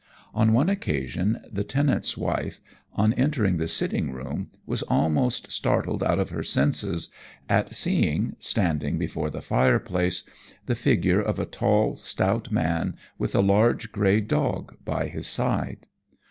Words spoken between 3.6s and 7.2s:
sitting room, was almost startled out of her senses